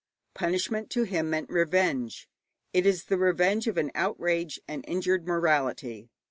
[0.33, 2.27] Punishment to him meant revenge.
[2.73, 6.09] It is the revenge of an outraged and injured morality.